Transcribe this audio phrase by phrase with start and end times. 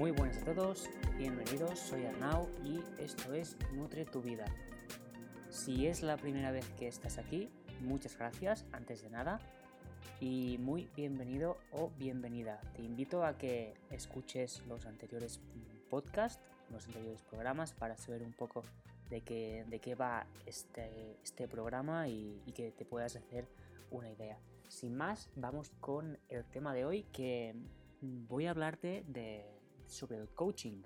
[0.00, 4.46] Muy buenas a todos, bienvenidos, soy Arnau y esto es Nutre tu vida.
[5.50, 7.50] Si es la primera vez que estás aquí,
[7.82, 9.40] muchas gracias antes de nada
[10.18, 12.62] y muy bienvenido o bienvenida.
[12.74, 15.38] Te invito a que escuches los anteriores
[15.90, 18.62] podcasts, los anteriores programas para saber un poco
[19.10, 23.46] de qué, de qué va este, este programa y, y que te puedas hacer
[23.90, 24.38] una idea.
[24.66, 27.54] Sin más, vamos con el tema de hoy que
[28.00, 29.59] voy a hablarte de,
[29.90, 30.82] sobre el coaching.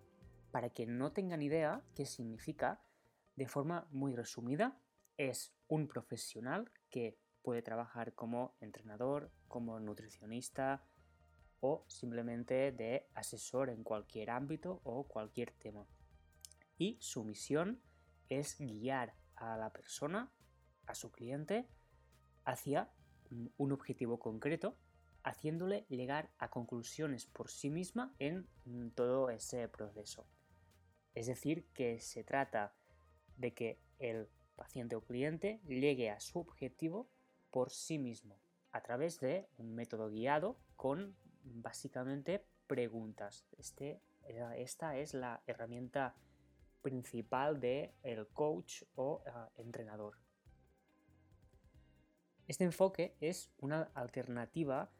[0.50, 2.82] Para que no tengan idea qué significa,
[3.36, 4.80] de forma muy resumida,
[5.16, 10.84] es un profesional que puede trabajar como entrenador, como nutricionista
[11.60, 15.86] o simplemente de asesor en cualquier ámbito o cualquier tema.
[16.78, 17.80] Y su misión
[18.28, 20.32] es guiar a la persona,
[20.86, 21.68] a su cliente,
[22.44, 22.90] hacia
[23.56, 24.76] un objetivo concreto
[25.24, 28.46] haciéndole llegar a conclusiones por sí misma en
[28.94, 30.26] todo ese proceso.
[31.14, 32.74] Es decir, que se trata
[33.36, 37.08] de que el paciente o cliente llegue a su objetivo
[37.50, 38.38] por sí mismo,
[38.72, 43.46] a través de un método guiado con básicamente preguntas.
[43.58, 44.00] Este,
[44.56, 46.14] esta es la herramienta
[46.82, 50.18] principal del el coach o uh, entrenador.
[52.46, 54.90] Este enfoque es una alternativa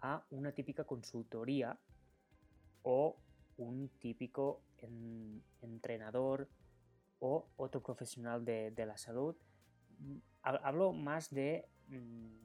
[0.00, 1.78] a una típica consultoría
[2.82, 3.16] o
[3.56, 4.62] un típico
[5.60, 6.48] entrenador
[7.18, 9.36] o otro profesional de, la salud.
[10.42, 12.40] Hablo más de mm,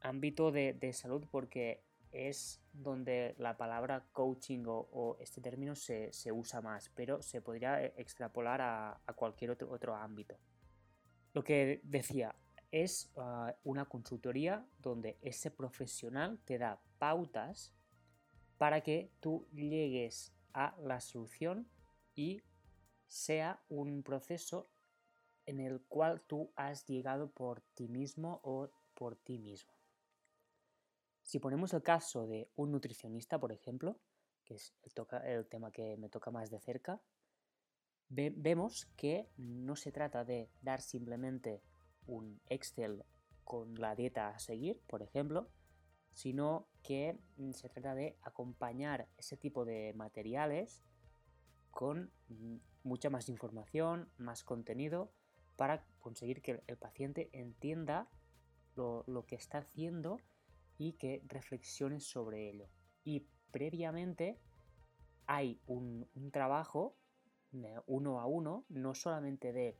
[0.00, 6.90] ámbito de, salud porque es donde la palabra coaching o, este término se, usa más,
[6.94, 10.36] pero se podría extrapolar a, cualquier otro, otro ámbito.
[11.32, 12.34] Lo que decía,
[12.74, 17.72] es ah, una consultoría donde ese profesional te da pautas
[18.58, 21.68] para que tú llegues a la solución
[22.16, 22.42] y
[23.06, 24.68] sea un proceso
[25.46, 29.72] en el cual tú has llegado por ti mismo o por ti mismo.
[31.22, 34.00] Si ponemos el caso de un nutricionista, por ejemplo,
[34.44, 34.74] que es
[35.24, 37.00] el, tema que me toca más de cerca,
[38.08, 41.62] vemos que no se trata de dar simplemente
[42.06, 43.04] un Excel
[43.44, 45.48] con la dieta a seguir, por ejemplo,
[46.12, 50.82] sino que mm, se trata de acompañar ese tipo de materiales
[51.70, 55.12] con mm, mucha más información, más contenido,
[55.56, 58.08] para conseguir que el paciente entienda
[58.74, 60.18] lo, que está haciendo
[60.78, 62.68] y que reflexione sobre ello.
[63.04, 64.40] Y previamente
[65.26, 66.96] hay un, un trabajo
[67.86, 69.78] uno a uno, no solamente de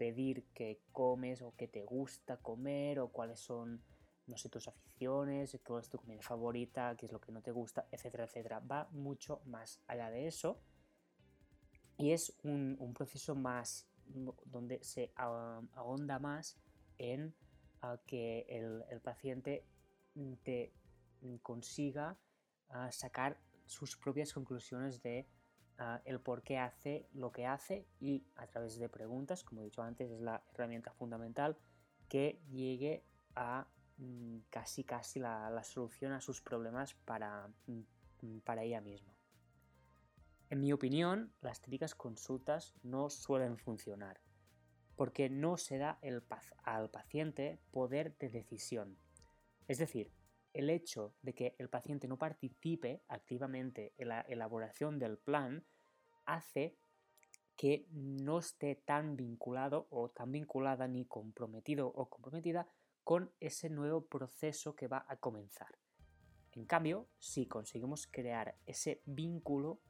[0.00, 3.82] pedir qué comes o qué te gusta comer o cuáles son,
[4.26, 7.50] no sé, tus aficiones, cuál es tu comida favorita, qué es lo que no te
[7.50, 8.60] gusta, etcétera, etcétera.
[8.60, 10.58] Va mucho más allá de eso
[11.98, 13.86] y es un, proceso más
[14.46, 16.56] donde se ahonda más
[16.96, 17.34] en
[18.06, 19.66] que el, paciente
[20.42, 20.72] te
[21.42, 22.16] consiga
[22.90, 25.28] sacar sus propias conclusiones de
[26.04, 29.82] el por qué hace lo que hace y a través de preguntas, como he dicho
[29.82, 31.56] antes, es la herramienta fundamental
[32.08, 33.04] que llegue
[33.34, 39.14] a mm, casi casi la, solución a sus problemas para, mm, para ella misma.
[40.50, 44.20] En mi opinión, las típicas consultas no suelen funcionar
[44.96, 46.22] porque no se da el,
[46.62, 48.98] al paciente poder de decisión.
[49.66, 50.12] Es decir,
[50.52, 55.64] el hecho de que el paciente no participe activamente en la elaboración del plan
[56.24, 56.76] hace
[57.56, 62.66] que no esté tan vinculado o tan vinculada ni comprometido o comprometida
[63.04, 65.78] con ese nuevo proceso que va a comenzar.
[66.52, 69.80] En cambio, si conseguimos crear ese vínculo,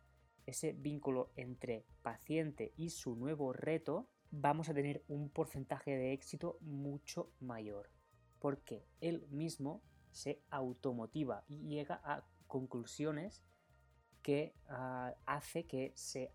[0.46, 6.58] ese vínculo entre paciente y su nuevo reto, vamos a tener un porcentaje de éxito
[6.60, 7.90] mucho mayor,
[8.38, 13.42] porque él mismo se automotiva y llega a conclusiones
[14.22, 16.32] que ah, hace que se,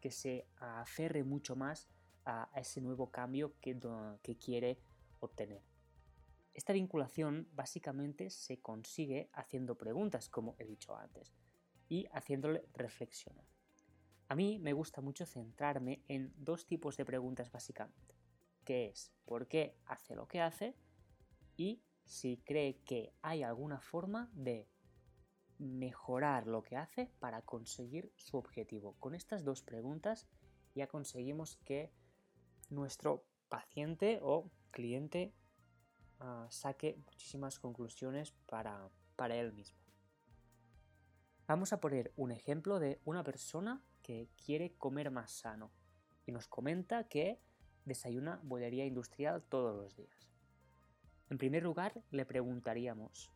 [0.00, 1.88] que se aferre mucho más
[2.24, 3.78] a, ese nuevo cambio que,
[4.22, 4.78] que quiere
[5.20, 5.62] obtener.
[6.54, 11.32] Esta vinculación básicamente se consigue haciendo preguntas, como he dicho antes,
[11.88, 13.46] y haciéndole reflexionar.
[14.28, 18.14] A mí me gusta mucho centrarme en dos tipos de preguntas básicamente,
[18.64, 20.74] que es por qué hace lo que hace
[21.56, 24.68] y si cree que hay alguna forma de
[25.58, 28.96] mejorar lo que hace para conseguir su objetivo.
[28.98, 30.26] Con estas dos preguntas
[30.74, 31.92] ya conseguimos que
[32.70, 35.34] nuestro paciente o cliente
[36.20, 39.78] ah, saque muchísimas conclusiones para, para él mismo.
[41.46, 45.70] Vamos a poner un ejemplo de una persona que quiere comer más sano
[46.24, 47.40] y nos comenta que
[47.84, 50.31] desayuna bollería industrial todos los días.
[51.30, 53.32] En primer lugar, le preguntaríamos,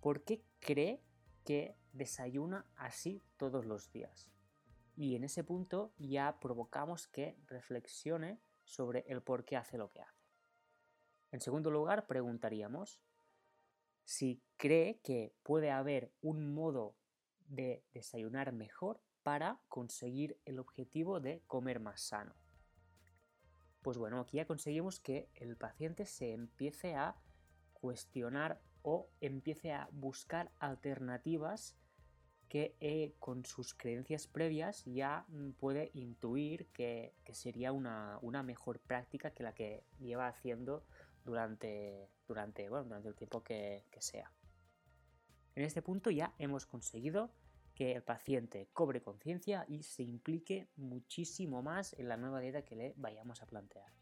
[0.00, 1.00] ¿por qué cree
[1.44, 4.30] que desayuna así todos los días?
[4.96, 10.02] Y en ese punto ya provocamos que reflexione sobre el por qué hace lo que
[10.02, 10.22] hace.
[11.30, 13.00] En segundo lugar, preguntaríamos
[14.04, 16.96] si cree que puede haber un modo
[17.48, 22.34] de desayunar mejor para conseguir el objetivo de comer más sano.
[23.82, 27.16] Pues bueno, aquí ya conseguimos que el paciente se empiece a
[27.72, 31.76] cuestionar o empiece a buscar alternativas
[32.48, 39.30] que eh, con sus creencias previas ya mm, puede intuir que, sería una, mejor práctica
[39.32, 40.84] que la que lleva haciendo
[41.24, 44.30] durante, durante, durante el tiempo que sea.
[45.54, 47.30] En este punto ya hemos conseguido
[47.82, 52.76] que el paciente cobre conciencia y se implique muchísimo más en la nueva dieta que
[52.76, 53.92] le vayamos a plantear.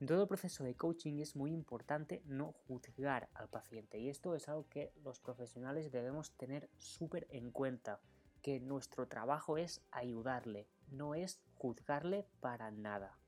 [0.00, 4.34] En todo el proceso de coaching es muy importante no juzgar al paciente y esto
[4.34, 8.00] es algo que los profesionales debemos tener súper en cuenta,
[8.40, 13.18] que nuestro trabajo es ayudarle, no es juzgarle para nada.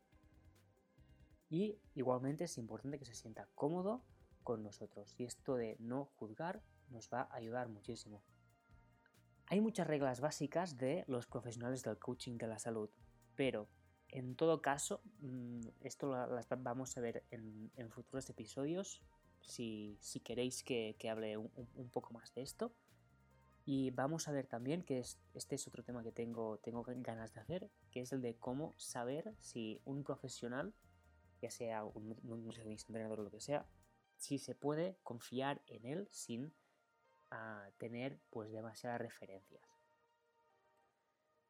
[1.50, 4.02] Y igualmente es importante que se sienta cómodo
[4.42, 8.22] con nosotros y esto de no juzgar nos va a ayudar muchísimo.
[9.46, 12.88] Hay muchas reglas básicas de los profesionales del coaching de la salud,
[13.34, 13.68] pero
[14.08, 19.02] en todo caso, mm, esto las vamos a ver en, futuros episodios,
[19.42, 22.72] si, queréis que, hable un, poco más de esto.
[23.66, 25.00] Y vamos a ver también que
[25.34, 28.74] este es otro tema que tengo, tengo ganas de hacer, que es el de cómo
[28.76, 30.74] saber si un profesional,
[31.42, 33.66] ya sea un, un entrenador o lo que sea,
[34.16, 36.52] si se puede confiar en él sin
[37.34, 39.62] a tener pues demasiadas referencias.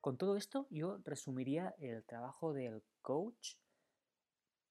[0.01, 3.57] Con todo esto yo resumiría el trabajo del coach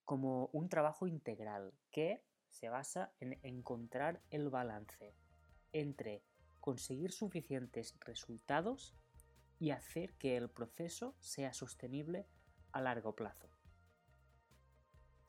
[0.05, 5.15] como un trabajo integral que se basa en encontrar el balance
[5.71, 6.23] entre
[6.59, 8.95] conseguir suficientes resultados
[9.59, 12.27] y hacer que el proceso sea sostenible
[12.71, 13.49] a largo plazo.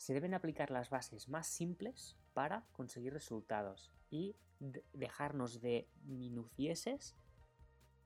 [0.04, 4.36] Se deben aplicar las bases más simples para conseguir resultados y
[4.92, 7.16] dejarnos de minucieses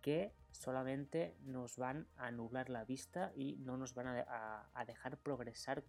[0.00, 5.82] que solamente nos van a nublar la vista y no nos van a, dejar progresar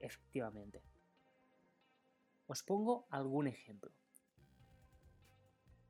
[0.00, 0.82] efectivamente.
[2.48, 3.92] Os pongo algún ejemplo.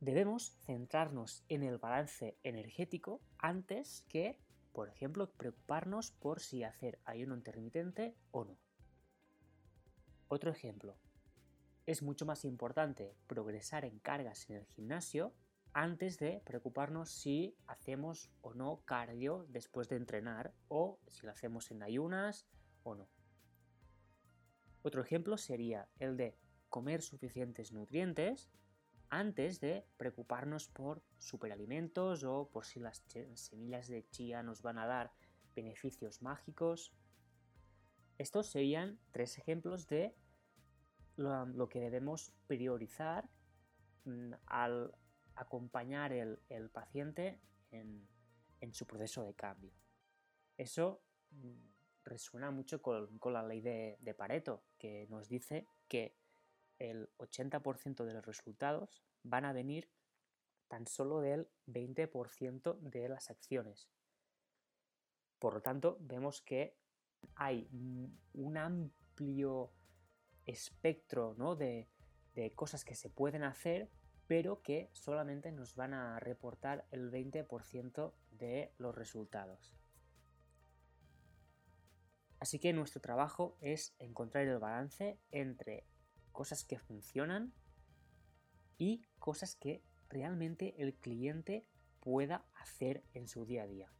[0.00, 4.38] Debemos centrarnos en el balance energético antes que,
[4.74, 8.65] por ejemplo, preocuparnos por si hacer ayuno intermitente o no.
[10.28, 10.96] Otro ejemplo,
[11.86, 15.32] es mucho más importante progresar en cargas en el gimnasio
[15.72, 21.70] antes de preocuparnos si hacemos o no cardio después de entrenar o si lo hacemos
[21.70, 22.46] en ayunas
[22.82, 23.08] o no.
[24.82, 26.36] Otro ejemplo sería el de
[26.70, 28.50] comer suficientes nutrientes
[29.10, 34.86] antes de preocuparnos por superalimentos o por si las semillas de chía nos van a
[34.86, 35.12] dar
[35.54, 36.92] beneficios mágicos.
[38.18, 40.14] Estos serían tres ejemplos de
[41.16, 43.28] lo, que debemos priorizar
[44.04, 44.94] mm, al
[45.34, 48.08] acompañar el, paciente en,
[48.72, 49.72] su proceso de cambio.
[50.56, 56.16] Eso mm, resuena mucho con, la ley de, de, Pareto, que nos dice que
[56.78, 59.90] el 80% de los resultados van a venir
[60.68, 63.88] tan solo del 20% de las acciones.
[65.38, 66.76] Por lo tanto, vemos que
[67.34, 67.68] hay
[68.34, 69.72] un amplio
[70.46, 71.88] espectro de,
[72.54, 73.90] cosas que se pueden hacer,
[74.26, 79.74] pero que solamente nos van a reportar el 20% de los resultados.
[82.38, 85.84] Así que nuestro trabajo es encontrar el balance entre
[86.32, 87.52] cosas que funcionan
[88.78, 91.66] y cosas que realmente el cliente
[92.00, 93.92] pueda hacer en su día a día.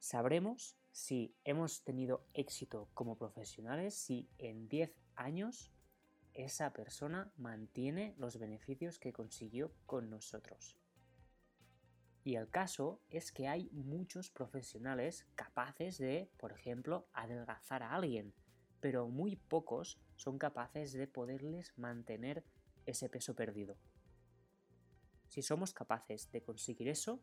[0.00, 5.72] Sabremos si hemos tenido éxito como profesionales, si en 10 años
[6.34, 10.78] esa persona mantiene los beneficios que consiguió con nosotros.
[12.22, 18.32] Y el caso es que hay muchos profesionales capaces de, por ejemplo, adelgazar a alguien,
[18.78, 22.44] pero muy pocos son capaces de poderles mantener
[22.86, 23.76] ese peso perdido.
[25.26, 27.20] Si somos capaces de conseguir eso,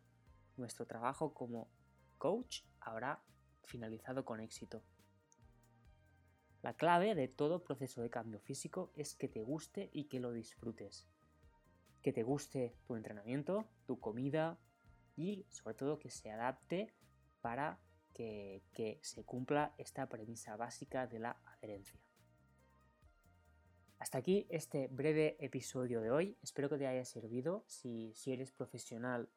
[0.57, 1.69] nuestro trabajo como
[2.17, 3.23] coach habrá
[3.63, 4.83] finalizado con éxito.
[6.61, 10.31] La clave de todo proceso de cambio físico es que te guste y que lo
[10.31, 11.07] disfrutes.
[12.01, 14.57] que te guste tu entrenamiento, tu comida
[15.15, 16.95] y sobre todo que se adapte
[17.41, 17.79] para
[18.13, 21.99] que, se cumpla esta premisa básica de la adherencia.
[23.99, 26.37] Hasta aquí este breve episodio de hoy.
[26.41, 27.63] Espero que te haya servido.
[27.67, 29.29] Si, eres profesional,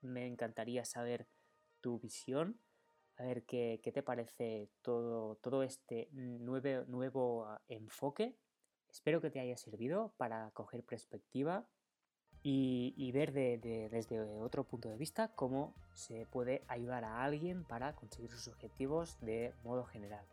[0.00, 1.28] me encantaría saber
[1.80, 2.58] tu visión,
[3.20, 8.34] a ver qué, te parece todo, todo este nuevo, nuevo ah, enfoque.
[8.88, 11.66] Espero que te haya servido para coger perspectiva
[12.42, 18.30] y, ver desde otro punto de vista cómo se puede ayudar a alguien para conseguir
[18.30, 20.24] sus objetivos de modo general.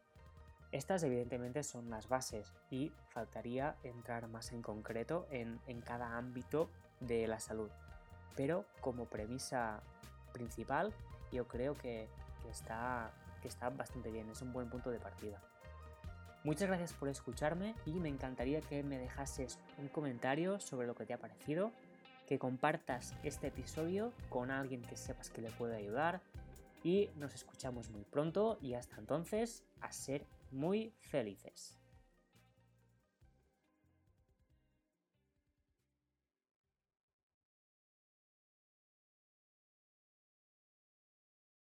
[0.71, 6.69] Estas evidentemente son las bases y faltaría entrar más en concreto en, cada ámbito
[7.01, 7.69] de la salud.
[8.35, 9.81] Pero como premisa
[10.31, 10.93] principal
[11.31, 11.75] yo creo
[12.49, 13.11] está,
[13.41, 15.41] que está bastante bien, es un buen punto de partida.
[16.43, 21.05] Muchas gracias por escucharme y me encantaría que me dejases un comentario sobre lo que
[21.05, 21.71] te ha parecido
[22.27, 26.21] que compartas este episodio con alguien que sepas que le puede ayudar
[26.83, 31.79] y nos escuchamos muy pronto y hasta entonces a ser muy felices.